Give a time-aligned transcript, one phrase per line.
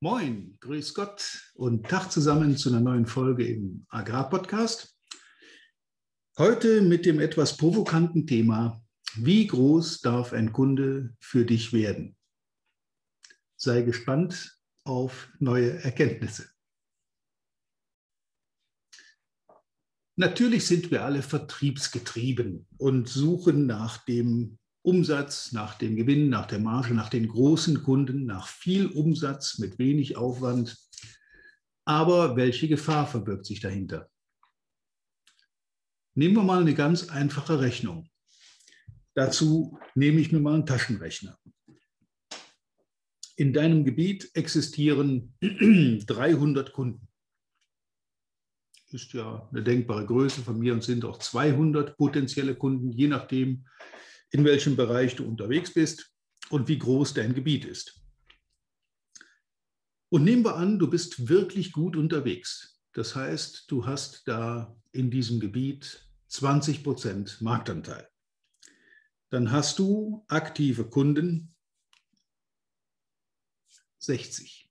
[0.00, 4.94] Moin, grüß Gott und Tag zusammen zu einer neuen Folge im Agrarpodcast.
[6.36, 12.14] Heute mit dem etwas provokanten Thema, wie groß darf ein Kunde für dich werden?
[13.56, 16.50] Sei gespannt auf neue Erkenntnisse.
[20.16, 26.60] Natürlich sind wir alle vertriebsgetrieben und suchen nach dem Umsatz, nach dem Gewinn, nach der
[26.60, 30.78] Marge, nach den großen Kunden, nach viel Umsatz mit wenig Aufwand.
[31.84, 34.08] Aber welche Gefahr verbirgt sich dahinter?
[36.14, 38.08] Nehmen wir mal eine ganz einfache Rechnung.
[39.14, 41.36] Dazu nehme ich mir mal einen Taschenrechner.
[43.34, 47.08] In deinem Gebiet existieren 300 Kunden.
[48.92, 50.42] Ist ja eine denkbare Größe.
[50.42, 53.66] Von mir und sind auch 200 potenzielle Kunden, je nachdem,
[54.30, 56.12] in welchem Bereich du unterwegs bist
[56.50, 58.00] und wie groß dein Gebiet ist.
[60.08, 62.80] Und nehmen wir an, du bist wirklich gut unterwegs.
[62.92, 68.08] Das heißt, du hast da in diesem Gebiet 20 Prozent Marktanteil.
[69.30, 71.54] Dann hast du aktive Kunden
[73.98, 74.70] 60.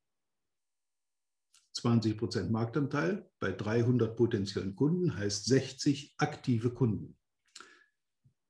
[1.73, 7.17] 20 Prozent Marktanteil bei 300 potenziellen Kunden heißt 60 aktive Kunden.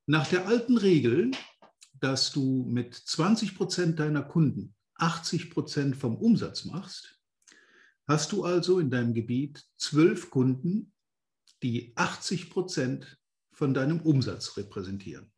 [0.08, 1.31] Nach der alten Regel,
[2.00, 7.20] dass du mit 20 Prozent deiner Kunden 80 Prozent vom Umsatz machst,
[8.08, 10.94] hast du also in deinem Gebiet zwölf Kunden,
[11.64, 13.17] die 80 Prozent
[13.52, 15.31] von deinem Umsatz repräsentieren.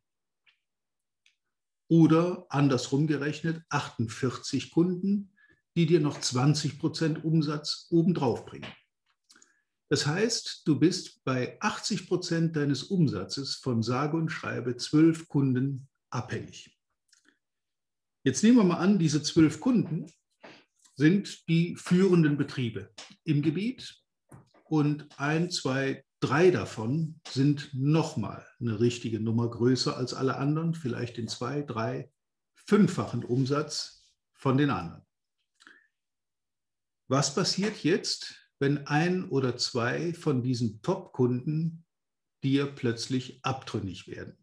[1.88, 5.32] Oder andersrum gerechnet 48 Kunden,
[5.76, 8.70] die dir noch 20 Prozent Umsatz obendrauf bringen.
[9.88, 15.88] Das heißt, du bist bei 80 Prozent deines Umsatzes von sage und schreibe zwölf Kunden
[16.10, 16.76] abhängig.
[18.22, 20.12] Jetzt nehmen wir mal an, diese zwölf Kunden
[20.96, 22.92] sind die führenden Betriebe
[23.24, 24.02] im Gebiet
[24.64, 31.16] und ein, zwei, drei davon sind nochmal eine richtige Nummer größer als alle anderen, vielleicht
[31.16, 32.10] in zwei, drei,
[32.54, 34.04] fünffachen Umsatz
[34.34, 35.06] von den anderen.
[37.06, 41.84] Was passiert jetzt, wenn ein oder zwei von diesen Top-Kunden
[42.42, 44.36] dir plötzlich abtrünnig werden.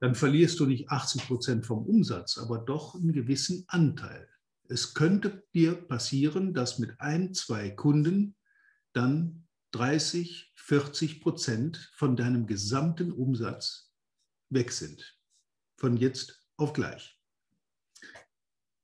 [0.00, 4.28] Dann verlierst du nicht 80 Prozent vom Umsatz, aber doch einen gewissen Anteil.
[4.68, 8.36] Es könnte dir passieren, dass mit ein, zwei Kunden
[8.92, 13.92] dann 30, 40 Prozent von deinem gesamten Umsatz
[14.50, 15.18] weg sind.
[15.76, 17.18] Von jetzt auf gleich.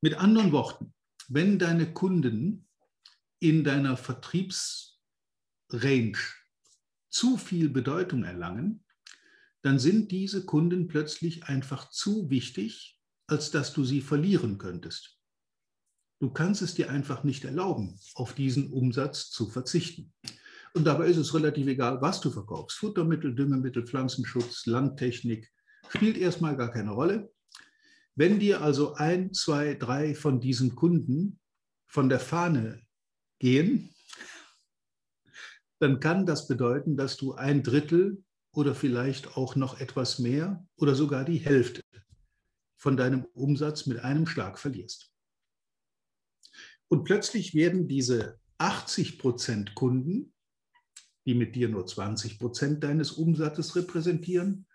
[0.01, 0.95] Mit anderen Worten,
[1.29, 2.69] wenn deine Kunden
[3.43, 6.17] in deiner Vertriebsrange
[7.11, 8.85] zu viel Bedeutung erlangen,
[9.63, 15.19] dann sind diese Kunden plötzlich einfach zu wichtig, als dass du sie verlieren könntest.
[16.21, 20.13] Du kannst es dir einfach nicht erlauben, auf diesen Umsatz zu verzichten.
[20.75, 22.79] Und dabei ist es relativ egal, was du verkaufst.
[22.79, 25.51] Futtermittel, Düngemittel, Pflanzenschutz, Landtechnik
[25.89, 27.33] spielt erstmal gar keine Rolle.
[28.15, 31.41] Wenn dir also ein, zwei, drei von diesen Kunden
[31.89, 32.83] von der Fahne
[33.43, 33.93] gehen,
[35.81, 38.23] dann kann das bedeuten, dass du ein Drittel
[38.55, 41.83] oder vielleicht auch noch etwas mehr oder sogar die Hälfte
[42.77, 45.13] von deinem Umsatz mit einem Schlag verlierst.
[46.89, 50.33] Und plötzlich werden diese 80 Prozent Kunden,
[51.27, 54.67] die mit dir nur 20 Prozent deines Umsatzes repräsentieren,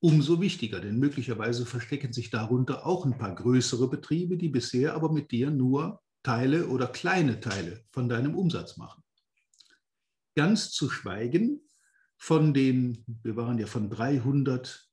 [0.00, 5.12] umso wichtiger, denn möglicherweise verstecken sich darunter auch ein paar größere Betriebe, die bisher aber
[5.12, 9.04] mit dir nur Teile oder kleine Teile von deinem Umsatz machen.
[10.34, 11.60] Ganz zu schweigen
[12.16, 14.90] von den, wir waren ja von 300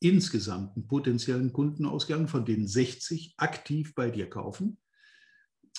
[0.00, 4.80] insgesamten potenziellen Kunden ausgegangen, von denen 60 aktiv bei dir kaufen,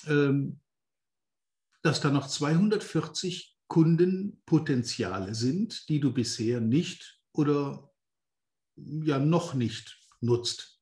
[0.06, 0.60] ähm,
[1.82, 7.92] dass da noch 240 Kundenpotenziale sind, die du bisher nicht oder
[8.76, 10.80] ja noch nicht nutzt.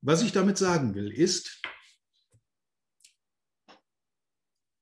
[0.00, 1.60] Was ich damit sagen will, ist,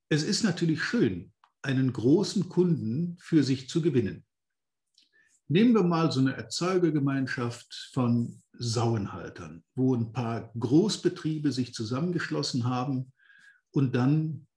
[0.09, 4.25] Es ist natürlich schön, einen großen Kunden für sich zu gewinnen.
[5.49, 13.11] Nehmen wir mal so eine Erzeugergemeinschaft von Sauenhaltern, wo ein paar Großbetriebe sich zusammengeschlossen haben
[13.71, 14.47] und dann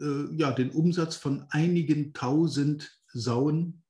[0.00, 3.82] äh, ja, den Umsatz von einigen tausend Sauen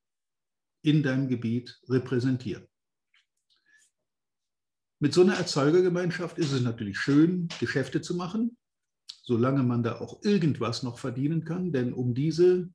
[0.81, 2.67] in deinem Gebiet repräsentieren.
[4.99, 8.57] Mit so einer Erzeugergemeinschaft ist es natürlich schön, Geschäfte zu machen,
[9.29, 11.71] solange man da auch irgendwas noch verdienen kann.
[11.71, 12.67] Denn um diese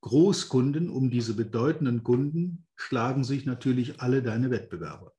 [0.00, 5.12] Großkunden, um diese bedeutenden Kunden schlagen sich natürlich alle deine Wettbewerber.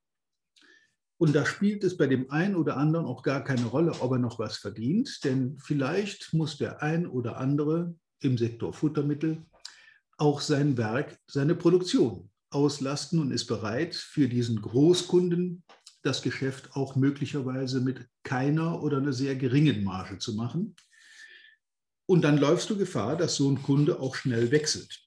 [1.19, 4.19] Und da spielt es bei dem einen oder anderen auch gar keine Rolle, ob er
[4.19, 9.45] noch was verdient, denn vielleicht muss der ein oder andere im Sektor Futtermittel
[10.17, 15.63] auch sein Werk, seine Produktion auslasten und ist bereit, für diesen Großkunden
[16.01, 20.75] das Geschäft auch möglicherweise mit keiner oder einer sehr geringen Marge zu machen.
[22.05, 25.01] Und dann läufst du Gefahr, dass so ein Kunde auch schnell wechselt.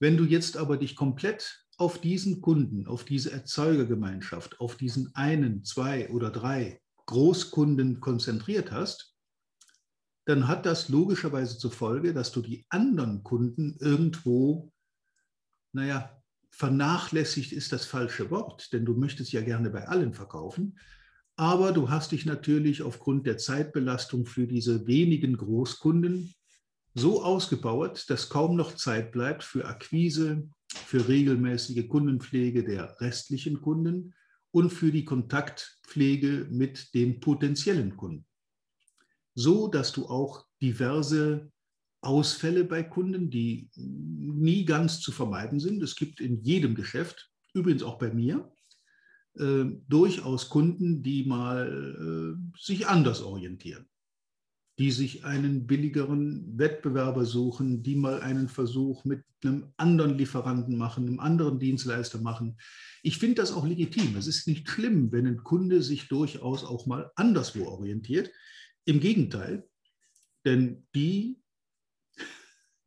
[0.00, 5.64] Wenn du jetzt aber dich komplett auf diesen Kunden, auf diese Erzeugergemeinschaft, auf diesen einen,
[5.64, 9.14] zwei oder drei Großkunden konzentriert hast,
[10.26, 14.72] dann hat das logischerweise zur Folge, dass du die anderen Kunden irgendwo,
[15.72, 16.22] naja,
[16.56, 20.78] vernachlässigt ist das falsche Wort, denn du möchtest ja gerne bei allen verkaufen.
[21.36, 26.32] Aber du hast dich natürlich aufgrund der Zeitbelastung für diese wenigen Großkunden
[26.94, 34.14] so ausgebaut, dass kaum noch Zeit bleibt für Akquise, für regelmäßige Kundenpflege der restlichen Kunden
[34.52, 38.26] und für die Kontaktpflege mit den potenziellen Kunden.
[39.34, 41.50] So dass du auch diverse
[42.04, 45.82] Ausfälle bei Kunden, die nie ganz zu vermeiden sind.
[45.82, 48.50] Es gibt in jedem Geschäft, übrigens auch bei mir,
[49.38, 53.86] äh, durchaus Kunden, die mal äh, sich anders orientieren,
[54.78, 61.06] die sich einen billigeren Wettbewerber suchen, die mal einen Versuch mit einem anderen Lieferanten machen,
[61.06, 62.56] einem anderen Dienstleister machen.
[63.02, 64.16] Ich finde das auch legitim.
[64.16, 68.30] Es ist nicht schlimm, wenn ein Kunde sich durchaus auch mal anderswo orientiert.
[68.84, 69.68] Im Gegenteil,
[70.44, 71.43] denn die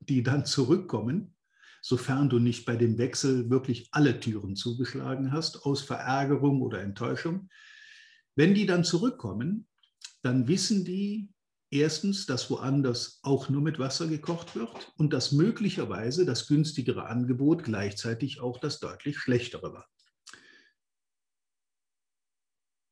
[0.07, 1.35] die dann zurückkommen,
[1.81, 7.49] sofern du nicht bei dem Wechsel wirklich alle Türen zugeschlagen hast, aus Verärgerung oder Enttäuschung.
[8.35, 9.67] Wenn die dann zurückkommen,
[10.21, 11.29] dann wissen die
[11.69, 17.63] erstens, dass woanders auch nur mit Wasser gekocht wird und dass möglicherweise das günstigere Angebot
[17.63, 19.87] gleichzeitig auch das deutlich schlechtere war.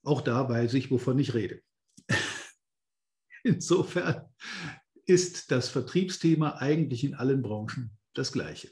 [0.03, 1.62] Auch da weiß ich, wovon ich rede.
[3.44, 4.29] Insofern
[5.05, 8.69] ist das Vertriebsthema eigentlich in allen Branchen das gleiche.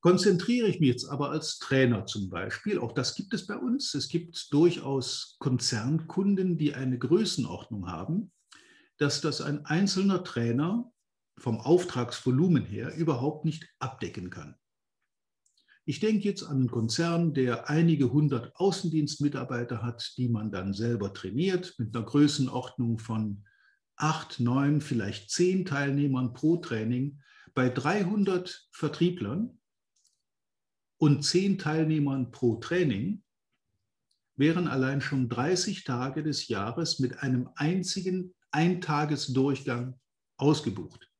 [0.00, 3.94] Konzentriere ich mich jetzt aber als Trainer zum Beispiel, auch das gibt es bei uns,
[3.94, 8.32] es gibt durchaus Konzernkunden, die eine Größenordnung haben,
[8.96, 10.90] dass das ein einzelner Trainer
[11.36, 14.56] vom Auftragsvolumen her überhaupt nicht abdecken kann.
[15.84, 21.12] Ich denke jetzt an einen Konzern, der einige hundert Außendienstmitarbeiter hat, die man dann selber
[21.12, 23.44] trainiert mit einer Größenordnung von
[24.00, 27.20] acht, neun, vielleicht zehn Teilnehmern pro Training
[27.54, 29.58] bei 300 Vertrieblern
[30.96, 33.22] und zehn Teilnehmern pro Training
[34.36, 40.00] wären allein schon 30 Tage des Jahres mit einem einzigen Eintagesdurchgang
[40.38, 41.10] ausgebucht.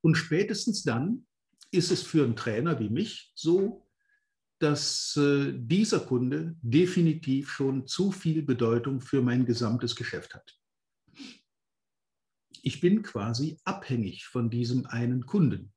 [0.00, 1.26] Und spätestens dann
[1.72, 3.88] ist es für einen Trainer wie mich so,
[4.60, 10.59] dass äh, dieser Kunde definitiv schon zu viel Bedeutung für mein gesamtes Geschäft hat
[12.62, 15.72] ich bin quasi abhängig von diesem einen Kunden.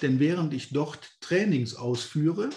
[0.00, 2.50] Denn während ich dort Trainings ausführe,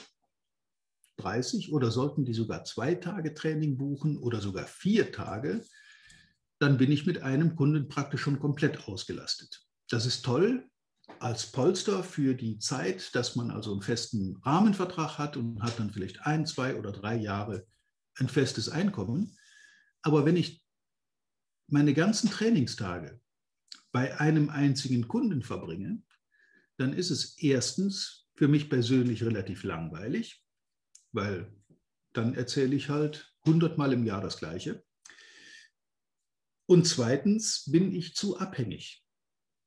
[1.18, 5.64] 30 oder sollten die sogar zwei Tage Training buchen oder sogar vier Tage,
[6.60, 9.66] dann bin ich mit einem Kunden praktisch schon komplett ausgelastet.
[9.90, 10.68] Das ist toll
[11.20, 15.92] als Polster für die Zeit, dass man also einen festen Rahmenvertrag hat und hat dann
[15.92, 17.66] vielleicht ein, zwei oder drei Jahre
[18.16, 19.38] ein festes Einkommen.
[20.02, 20.64] Aber wenn ich
[21.68, 23.20] meine ganzen Trainingstage
[23.96, 26.04] bei einem einzigen Kunden verbringe,
[26.76, 30.44] dann ist es erstens für mich persönlich relativ langweilig,
[31.14, 31.50] weil
[32.12, 34.84] dann erzähle ich halt hundertmal im Jahr das Gleiche.
[36.66, 39.02] Und zweitens bin ich zu abhängig.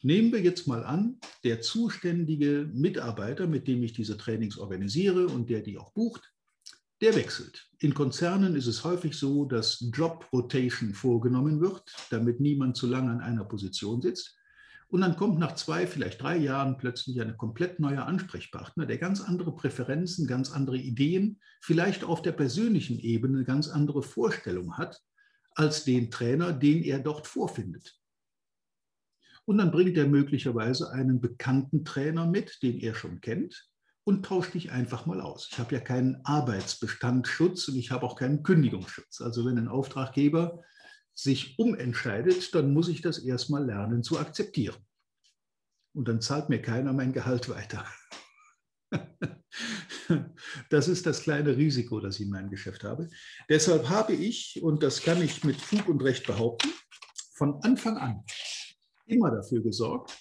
[0.02, 5.49] Nehmen wir jetzt mal an, der zuständige Mitarbeiter, mit dem ich diese Trainings organisiere und
[5.49, 6.35] der die auch bucht,
[7.00, 7.69] der wechselt.
[7.78, 13.12] In Konzernen ist es häufig so, dass Job Rotation vorgenommen wird, damit niemand zu lange
[13.12, 14.37] an einer Position sitzt.
[14.88, 19.21] Und dann kommt nach zwei, vielleicht drei Jahren plötzlich ein komplett neuer Ansprechpartner, der ganz
[19.21, 25.00] andere Präferenzen, ganz andere Ideen, vielleicht auf der persönlichen Ebene ganz andere Vorstellungen hat,
[25.55, 27.99] als den Trainer, den er dort vorfindet.
[29.45, 33.69] Und dann bringt er möglicherweise einen bekannten Trainer mit, den er schon kennt,
[34.08, 35.50] und tauscht dich einfach mal aus.
[35.52, 39.20] Ich habe ja keinen Arbeitsbestandsschutz und ich habe auch keinen Kündigungsschutz.
[39.20, 40.64] Also wenn ein Auftraggeber
[41.12, 44.76] sich umentscheidet, dann muss ich das erstmal lernen zu akzeptieren.
[45.92, 47.84] Und dann zahlt mir keiner mein Gehalt weiter.
[50.70, 53.10] Das ist das kleine Risiko, das ich in meinem Geschäft habe.
[53.50, 56.70] Deshalb habe ich, und das kann ich mit Fug und Recht behaupten,
[57.34, 58.24] von Anfang an
[59.04, 60.16] immer dafür gesorgt,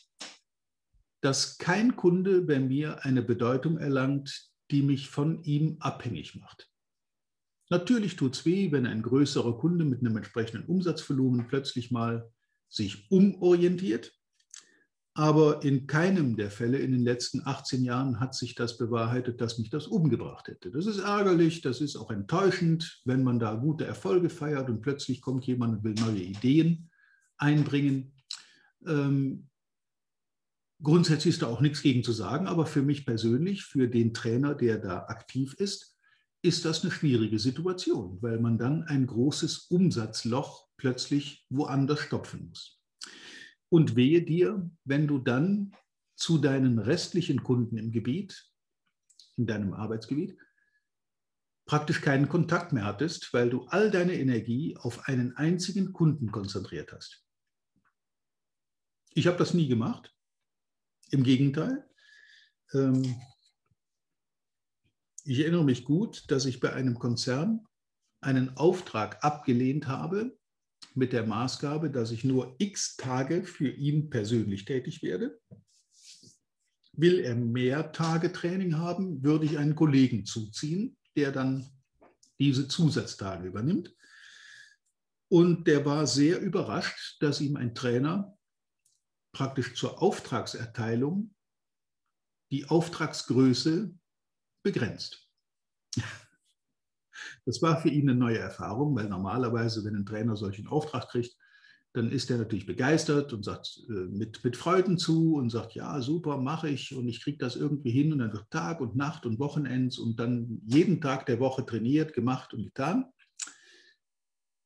[1.27, 6.71] dass kein Kunde bei mir eine Bedeutung erlangt, die mich von ihm abhängig macht.
[7.69, 12.31] Natürlich tut es weh, wenn ein größerer Kunde mit einem entsprechenden Umsatzvolumen plötzlich mal
[12.69, 14.13] sich umorientiert.
[15.15, 19.57] Aber in keinem der Fälle in den letzten 18 Jahren hat sich das bewahrheitet, dass
[19.57, 20.71] mich das umgebracht hätte.
[20.71, 25.19] Das ist ärgerlich, das ist auch enttäuschend, wenn man da gute Erfolge feiert und plötzlich
[25.19, 26.89] kommt jemand und will neue Ideen
[27.37, 28.13] einbringen.
[28.85, 29.49] Ähm,
[30.81, 34.55] grundsätzlich ist da auch nichts gegen zu sagen, aber für mich persönlich, für den Trainer,
[34.55, 35.97] der da aktiv ist,
[36.41, 42.79] ist das eine schwierige Situation, weil man dann ein großes Umsatzloch plötzlich woanders stopfen muss.
[43.69, 45.75] Und wehe dir, wenn du dann
[46.15, 48.49] zu deinen restlichen Kunden im Gebiet,
[49.35, 50.37] in deinem Arbeitsgebiet,
[51.65, 56.93] praktisch keinen Kontakt mehr hattest, weil du all deine Energie auf einen einzigen Kunden konzentriert
[56.93, 57.25] hast.
[59.13, 60.16] Ich habe das nie gemacht.
[61.11, 61.87] Im Gegenteil.
[62.73, 63.15] Ähm,
[65.23, 67.65] ich erinnere mich gut, dass ich bei einem Konzern
[68.21, 70.37] einen Auftrag abgelehnt habe
[70.95, 75.39] mit der Maßgabe, dass ich nur x Tage für ihn persönlich tätig werde.
[76.93, 81.69] Will er mehr Tage Training haben, würde ich einen Kollegen zuziehen, der dann
[82.39, 83.93] diese Zusatztage übernimmt.
[85.29, 88.36] Und der war sehr überrascht, dass ihm ein Trainer
[89.33, 91.33] praktisch zur Auftragserteilung
[92.51, 93.93] die Auftragsgröße
[94.63, 95.27] begrenzt.
[97.45, 101.35] Das war für ihn eine neue Erfahrung, weil normalerweise, wenn ein Trainer solchen Auftrag kriegt,
[101.93, 105.99] dann ist er natürlich begeistert und sagt äh, mit, mit Freuden zu und sagt, ja,
[106.01, 109.25] super, mache ich und ich kriege das irgendwie hin und dann wird Tag und Nacht
[109.25, 113.11] und Wochenends und dann jeden Tag der Woche trainiert, gemacht und getan.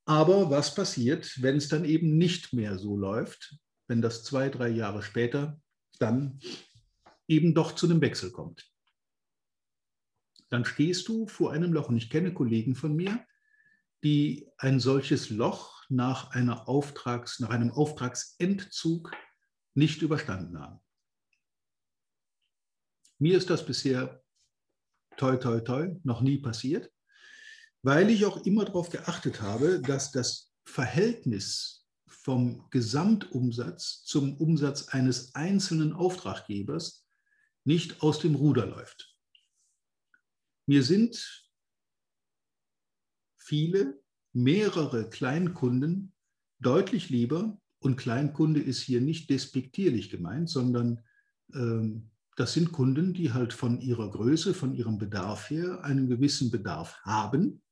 [0.05, 3.55] Aber was passiert, wenn es dann eben nicht mehr so läuft,
[3.91, 5.61] wenn das zwei, drei Jahre später
[5.99, 6.39] dann
[7.27, 8.71] eben doch zu einem Wechsel kommt?
[10.51, 11.89] dann stehst du vor einem Loch.
[11.89, 13.25] Und ich kenne Kollegen von mir,
[14.03, 19.11] die ein solches Loch nach, einer Auftrags, nach einem Auftragsentzug
[19.73, 20.79] nicht überstanden haben.
[23.17, 24.21] Mir ist das bisher
[25.15, 26.91] toi, toi, toi noch nie passiert,
[27.81, 31.80] weil ich auch immer darauf geachtet habe, dass das Verhältnis
[32.21, 37.07] vom Gesamtumsatz zum Umsatz eines einzelnen Auftraggebers
[37.63, 39.17] nicht aus dem Ruder läuft.
[40.67, 41.51] Mir sind
[43.37, 43.99] viele,
[44.33, 46.13] mehrere Kleinkunden
[46.59, 51.03] deutlich lieber und Kleinkunde ist hier nicht despektierlich gemeint, sondern
[51.53, 56.51] ähm, das sind Kunden, die halt von ihrer Größe, von ihrem Bedarf her einen gewissen
[56.51, 57.63] Bedarf haben,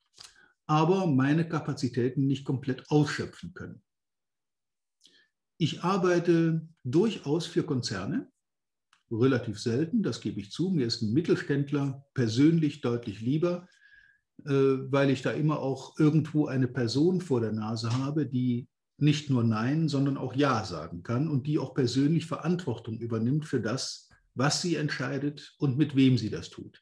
[0.65, 3.81] aber meine Kapazitäten nicht komplett ausschöpfen können.
[5.61, 8.31] Ich arbeite durchaus für Konzerne,
[9.11, 10.69] relativ selten, das gebe ich zu.
[10.69, 13.67] Mir ist ein Mittelständler persönlich deutlich lieber,
[14.45, 19.29] äh, weil ich da immer auch irgendwo eine Person vor der Nase habe, die nicht
[19.29, 24.07] nur Nein, sondern auch Ja sagen kann und die auch persönlich Verantwortung übernimmt für das,
[24.35, 26.81] was sie entscheidet und mit wem sie das tut.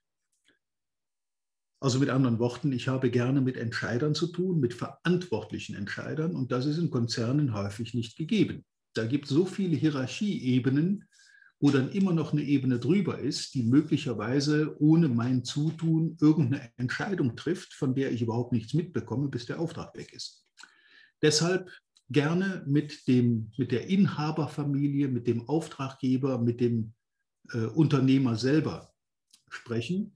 [1.80, 6.52] Also mit anderen Worten, ich habe gerne mit Entscheidern zu tun, mit verantwortlichen Entscheidern und
[6.52, 8.66] das ist in Konzernen häufig nicht gegeben.
[8.94, 11.06] Da gibt es so viele Hierarchieebenen,
[11.60, 17.36] wo dann immer noch eine Ebene drüber ist, die möglicherweise ohne mein Zutun irgendeine Entscheidung
[17.36, 20.46] trifft, von der ich überhaupt nichts mitbekomme, bis der Auftrag weg ist.
[21.22, 21.72] Deshalb
[22.10, 26.94] gerne mit, dem, mit der Inhaberfamilie, mit dem Auftraggeber, mit dem
[27.52, 28.94] äh, Unternehmer selber
[29.50, 30.14] sprechen,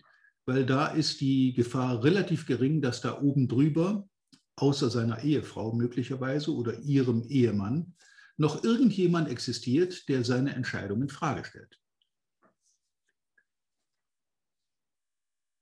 [0.52, 4.10] weil da ist die Gefahr relativ gering, dass da oben drüber,
[4.58, 7.96] außer seiner Ehefrau möglicherweise oder ihrem Ehemann,
[8.36, 11.80] noch irgendjemand existiert, der seine Entscheidung in Frage stellt.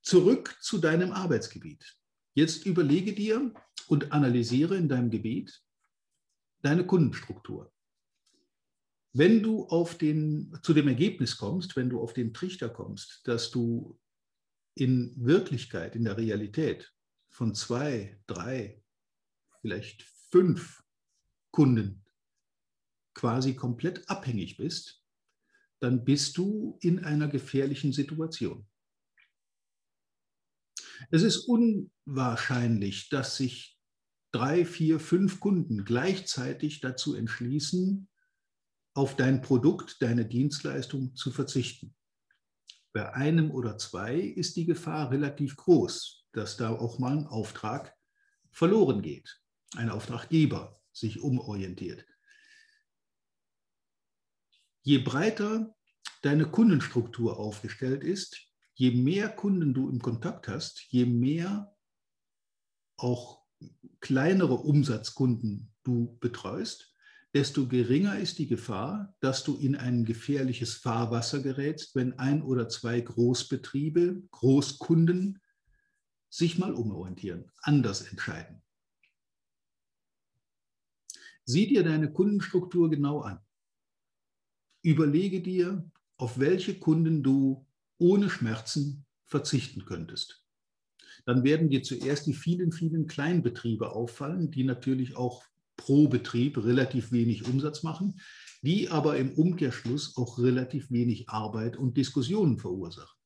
[0.01, 1.95] Zurück zu deinem Arbeitsgebiet.
[2.33, 3.53] Jetzt überlege dir
[3.89, 5.61] und analysiere in deinem Gebiet
[6.63, 7.71] deine Kundenstruktur.
[9.13, 13.51] Wenn du auf den, zu dem Ergebnis kommst, wenn du auf den Trichter kommst, dass
[13.51, 13.99] du
[14.75, 16.93] in Wirklichkeit, in der Realität
[17.29, 18.83] von zwei, drei,
[19.61, 20.83] vielleicht fünf
[21.51, 22.05] Kunden
[23.13, 25.03] quasi komplett abhängig bist,
[25.79, 28.67] dann bist du in einer gefährlichen Situation.
[31.11, 33.77] Es ist unwahrscheinlich, dass sich
[34.31, 38.07] drei, vier, fünf Kunden gleichzeitig dazu entschließen,
[38.93, 41.95] auf dein Produkt, deine Dienstleistung zu verzichten.
[42.91, 47.95] Bei einem oder zwei ist die Gefahr relativ groß, dass da auch mal ein Auftrag
[48.51, 49.41] verloren geht,
[49.75, 52.05] ein Auftraggeber sich umorientiert.
[54.81, 55.75] Je breiter
[56.21, 58.37] deine Kundenstruktur aufgestellt ist,
[58.73, 61.75] je mehr Kunden du im Kontakt hast, je mehr
[62.97, 63.45] auch
[63.99, 66.88] kleinere Umsatzkunden du betreust,
[67.33, 72.69] desto geringer ist die Gefahr, dass du in ein gefährliches Fahrwasser gerätst, wenn ein oder
[72.69, 75.41] zwei Großbetriebe, Großkunden
[76.29, 78.61] sich mal umorientieren, anders entscheiden.
[81.45, 83.39] Sieh dir deine Kundenstruktur genau an.
[84.83, 87.65] Überlege dir, auf welche Kunden du
[87.97, 90.45] ohne Schmerzen verzichten könntest.
[91.25, 95.43] Dann werden dir zuerst die vielen, vielen Kleinbetriebe auffallen, die natürlich auch
[95.79, 98.19] pro Betrieb relativ wenig Umsatz machen,
[98.61, 103.17] die aber im Umkehrschluss auch relativ wenig Arbeit und Diskussionen verursachen.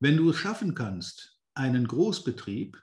[0.00, 2.82] Wenn du es schaffen kannst, einen Großbetrieb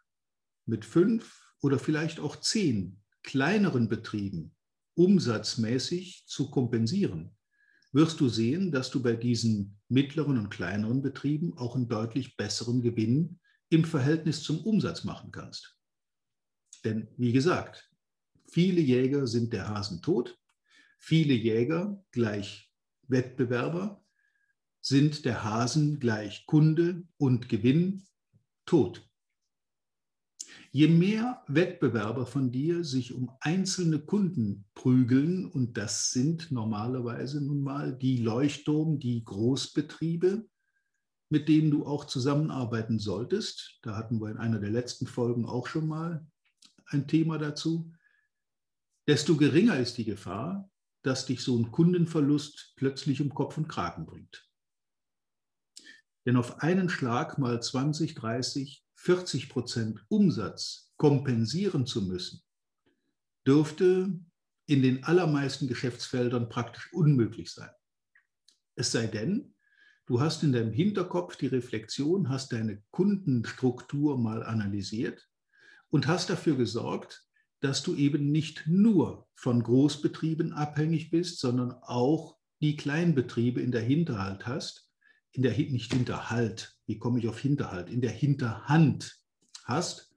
[0.66, 4.56] mit fünf oder vielleicht auch zehn kleineren Betrieben
[4.96, 7.36] umsatzmäßig zu kompensieren,
[7.92, 12.82] wirst du sehen, dass du bei diesen mittleren und kleineren Betrieben auch einen deutlich besseren
[12.82, 15.79] Gewinn im Verhältnis zum Umsatz machen kannst.
[16.84, 17.92] Denn wie gesagt,
[18.48, 20.40] viele Jäger sind der Hasen tot,
[20.98, 22.72] viele Jäger gleich
[23.08, 24.04] Wettbewerber
[24.82, 28.08] sind der Hasen gleich Kunde und Gewinn
[28.66, 29.06] tot.
[30.72, 37.62] Je mehr Wettbewerber von dir sich um einzelne Kunden prügeln, und das sind normalerweise nun
[37.62, 40.48] mal die Leuchtturm, die Großbetriebe,
[41.30, 43.80] mit denen du auch zusammenarbeiten solltest.
[43.82, 46.26] Da hatten wir in einer der letzten Folgen auch schon mal
[46.90, 47.94] ein Thema dazu,
[49.08, 50.70] desto geringer ist die Gefahr,
[51.02, 54.48] dass dich so ein Kundenverlust plötzlich um Kopf und Kragen bringt.
[56.26, 62.44] Denn auf einen Schlag mal 20, 30, 40 Prozent Umsatz kompensieren zu müssen,
[63.48, 64.20] dürfte
[64.66, 67.72] in den allermeisten Geschäftsfeldern praktisch unmöglich sein.
[68.76, 69.56] Es sei denn,
[70.06, 75.29] du hast in deinem Hinterkopf die Reflexion, hast deine Kundenstruktur mal analysiert
[75.90, 77.26] und hast dafür gesorgt,
[77.62, 83.82] dass du eben nicht nur von Großbetrieben abhängig bist, sondern auch die Kleinbetriebe in der
[83.82, 84.90] Hinterhalt hast,
[85.32, 89.20] in der nicht Hinterhalt, wie komme ich auf Hinterhalt, in der Hinterhand
[89.66, 90.14] hast,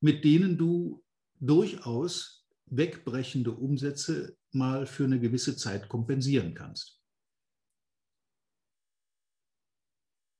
[0.00, 1.02] mit denen du
[1.40, 7.00] durchaus wegbrechende Umsätze mal für eine gewisse Zeit kompensieren kannst.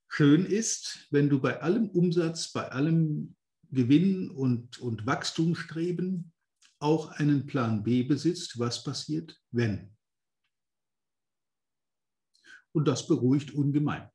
[0.08, 3.36] Schön ist, wenn du bei allem Umsatz, bei allem
[3.70, 6.32] Gewinn und, und Wachstumsstreben
[6.80, 9.96] auch einen Plan B besitzt, was passiert, wenn.
[12.72, 14.08] Und das beruhigt ungemein.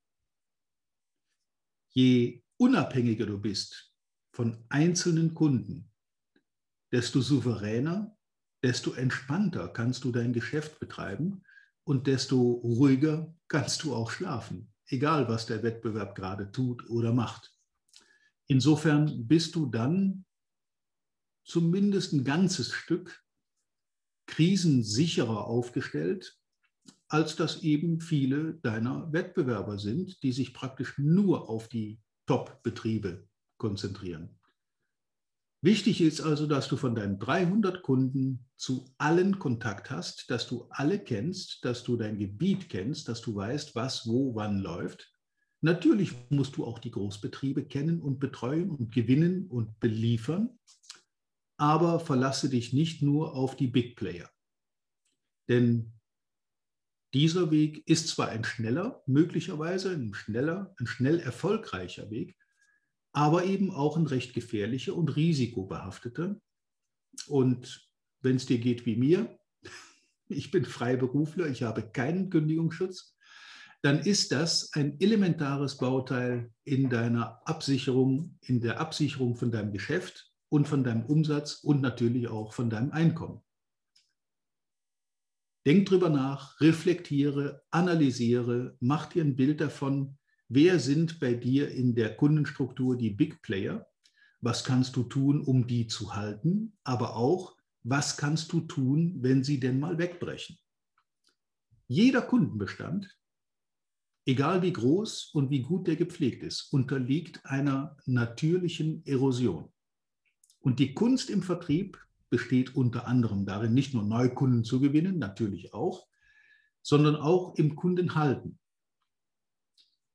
[1.90, 3.94] Je unabhängiger du bist
[4.32, 5.90] von einzelnen Kunden,
[6.92, 8.16] desto souveräner,
[8.62, 11.42] desto entspannter kannst du dein Geschäft betreiben
[11.84, 17.55] und desto ruhiger kannst du auch schlafen, egal was der Wettbewerb gerade tut oder macht.
[18.48, 20.24] Insofern bist du dann
[21.44, 23.24] zumindest ein ganzes Stück
[24.26, 26.38] krisensicherer aufgestellt,
[27.08, 33.28] als das eben viele deiner Wettbewerber sind, die sich praktisch nur auf die Top-Betriebe
[33.58, 34.38] konzentrieren.
[35.62, 40.66] Wichtig ist also, dass du von deinen 300 Kunden zu allen Kontakt hast, dass du
[40.70, 45.15] alle kennst, dass du dein Gebiet kennst, dass du weißt, was wo wann läuft
[45.66, 50.60] Natürlich musst du auch die Großbetriebe kennen und betreuen und gewinnen und beliefern,
[51.56, 54.30] aber verlasse dich nicht nur auf die Big Player.
[55.48, 55.92] Denn
[57.14, 62.36] dieser Weg ist zwar ein schneller, möglicherweise ein schneller, ein schnell erfolgreicher Weg,
[63.10, 66.40] aber eben auch ein recht gefährlicher und risikobehafteter.
[67.26, 69.36] Und wenn es dir geht wie mir,
[70.28, 73.15] ich bin Freiberufler, ich habe keinen Kündigungsschutz,
[73.82, 80.32] dann ist das ein elementares Bauteil in deiner Absicherung, in der Absicherung von deinem Geschäft
[80.48, 83.42] und von deinem Umsatz und natürlich auch von deinem Einkommen.
[85.66, 90.16] Denk drüber nach, reflektiere, analysiere, mach dir ein Bild davon,
[90.48, 93.86] wer sind bei dir in der Kundenstruktur die Big Player,
[94.40, 99.42] was kannst du tun, um die zu halten, aber auch, was kannst du tun, wenn
[99.42, 100.56] sie denn mal wegbrechen.
[101.88, 103.16] Jeder Kundenbestand
[104.26, 109.72] egal wie groß und wie gut der gepflegt ist, unterliegt einer natürlichen Erosion.
[110.60, 115.72] Und die Kunst im Vertrieb besteht unter anderem darin, nicht nur Neukunden zu gewinnen, natürlich
[115.72, 116.08] auch,
[116.82, 118.58] sondern auch im Kundenhalten.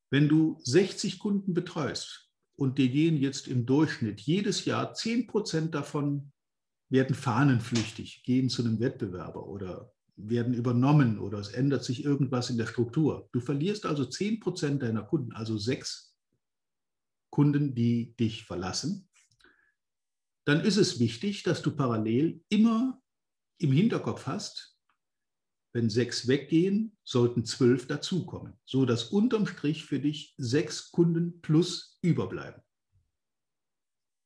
[0.10, 5.74] Wenn du 60 Kunden betreust und dir gehen jetzt im Durchschnitt jedes Jahr 10 Prozent
[5.74, 6.34] davon
[6.89, 9.93] werden fahnenflüchtig, gehen zu einem Wettbewerber oder
[10.29, 13.29] werden übernommen oder es ändert sich irgendwas in der Struktur.
[13.31, 16.15] Du verlierst also 10 Prozent deiner Kunden, also sechs
[17.31, 19.10] Kunden, die dich verlassen.
[20.45, 23.01] Dann ist es wichtig, dass du parallel immer
[23.60, 24.77] im Hinterkopf hast,
[25.73, 31.97] wenn sechs weggehen, sollten zwölf dazukommen, so dass unterm Strich für dich sechs Kunden plus
[32.01, 32.62] überbleiben.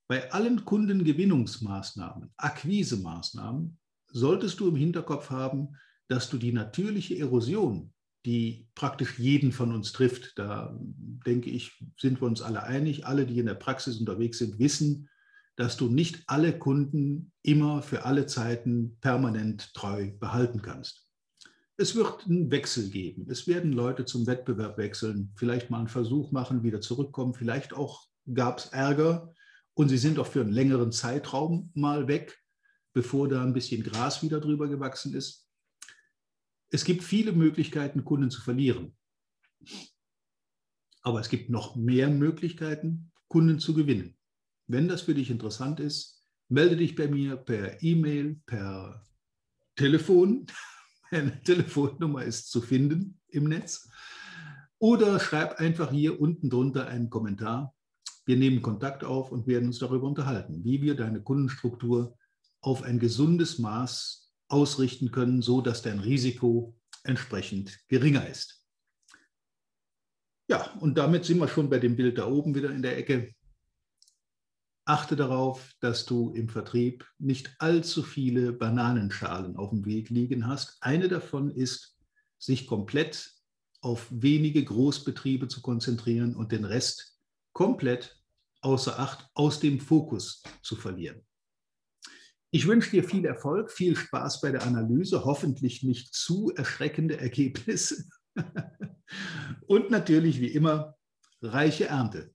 [0.08, 3.78] Bei allen Kundengewinnungsmaßnahmen, Akquisemaßnahmen,
[4.16, 5.76] solltest du im Hinterkopf haben,
[6.08, 7.92] dass du die natürliche Erosion,
[8.26, 13.26] die praktisch jeden von uns trifft, da denke ich, sind wir uns alle einig, alle,
[13.26, 15.10] die in der Praxis unterwegs sind, wissen,
[15.58, 21.08] dass du nicht alle Kunden immer für alle Zeiten permanent treu behalten kannst.
[21.78, 23.28] Es wird einen Wechsel geben.
[23.30, 27.34] Es werden Leute zum Wettbewerb wechseln, vielleicht mal einen Versuch machen, wieder zurückkommen.
[27.34, 29.34] Vielleicht auch gab es Ärger
[29.74, 32.45] und sie sind auch für einen längeren Zeitraum mal weg,
[32.96, 35.48] bevor da ein bisschen Gras wieder drüber gewachsen ist.
[36.72, 38.96] Es gibt viele Möglichkeiten, Kunden zu verlieren.
[41.02, 44.18] Aber es gibt noch mehr Möglichkeiten, Kunden zu gewinnen.
[44.68, 49.06] Wenn das für dich interessant ist, melde dich bei mir per E-Mail, per
[49.76, 50.48] Telefon.
[51.12, 53.90] Meine Telefonnummer ist zu finden im Netz.
[54.80, 57.76] Oder schreib einfach hier unten drunter einen Kommentar.
[58.26, 62.18] Wir nehmen Kontakt auf und werden uns darüber unterhalten, wie wir deine Kundenstruktur
[62.66, 68.64] auf ein gesundes Maß ausrichten können, so dass dein Risiko entsprechend geringer ist.
[70.50, 73.34] Ja, und damit sind wir schon bei dem Bild da oben wieder in der Ecke.
[74.84, 80.78] Achte darauf, dass du im Vertrieb nicht allzu viele Bananenschalen auf dem Weg liegen hast.
[80.82, 81.98] Eine davon ist,
[82.40, 83.32] sich komplett
[83.82, 87.20] auf wenige Großbetriebe zu konzentrieren und den Rest
[87.54, 88.20] komplett
[88.62, 91.26] außer Acht aus dem Fokus zu verlieren.
[92.56, 98.06] Ich wünsche dir viel Erfolg, viel Spaß bei der Analyse, hoffentlich nicht zu erschreckende Ergebnisse
[99.68, 100.96] und natürlich wie immer
[101.42, 102.34] reiche Ernte.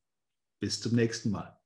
[0.60, 1.58] Bis zum nächsten Mal.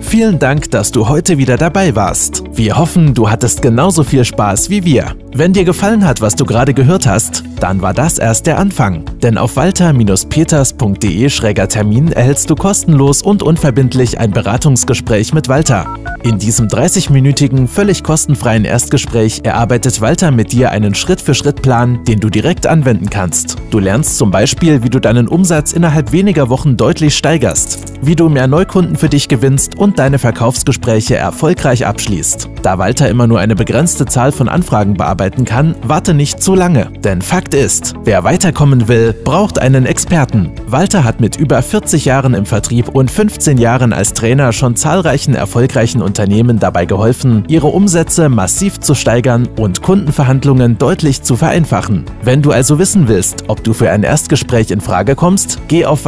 [0.00, 2.42] Vielen Dank, dass du heute wieder dabei warst.
[2.52, 5.14] Wir hoffen, du hattest genauso viel Spaß wie wir.
[5.34, 9.04] Wenn dir gefallen hat, was du gerade gehört hast, dann war das erst der Anfang.
[9.22, 15.86] Denn auf walter-peters.de-termin erhältst du kostenlos und unverbindlich ein Beratungsgespräch mit Walter.
[16.22, 22.66] In diesem 30-minütigen, völlig kostenfreien Erstgespräch erarbeitet Walter mit dir einen Schritt-für-Schritt-Plan, den du direkt
[22.66, 23.56] anwenden kannst.
[23.70, 28.28] Du lernst zum Beispiel, wie du deinen Umsatz innerhalb weniger Wochen deutlich steigerst, wie du
[28.28, 32.48] mehr Neukunden für dich gewinnst und deine Verkaufsgespräche erfolgreich abschließt.
[32.62, 36.90] Da Walter immer nur eine begrenzte Zahl von Anfragen bearbeiten kann, warte nicht zu lange.
[37.04, 40.52] Denn Fakt ist, wer weiterkommen will, braucht einen Experten.
[40.66, 45.34] Walter hat mit über 40 Jahren im Vertrieb und 15 Jahren als Trainer schon zahlreichen
[45.34, 52.04] erfolgreichen Unternehmen dabei geholfen, ihre Umsätze massiv zu steigern und Kundenverhandlungen deutlich zu vereinfachen.
[52.22, 56.00] Wenn du also wissen willst, ob du für ein Erstgespräch in Frage kommst, geh auf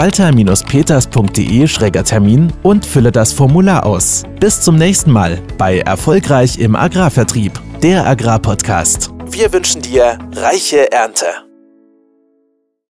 [1.80, 4.22] walter-peters.de-termin und fülle das Formular aus.
[4.38, 9.10] Bis zum nächsten Mal bei Erfolgreich im Agrarvertrieb, der Agrarpodcast.
[9.30, 11.49] Wir wünschen dir reiche Ernte.